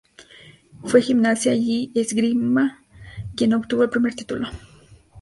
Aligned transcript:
Fue 0.83 1.01
Gimnasia 1.03 1.53
y 1.53 1.91
Esgrima 1.93 2.83
quien 3.35 3.53
obtuvo 3.53 3.83
el 3.83 3.91
primer 3.91 4.15
título. 4.15 4.47